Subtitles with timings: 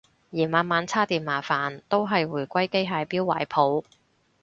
[0.31, 3.87] 嫌晚晚叉電麻煩都係回歸機械錶懷抱